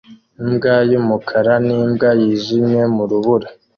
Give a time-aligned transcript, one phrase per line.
[0.41, 3.47] Imbwa y'umukara n'imbwa yijimye mu rubura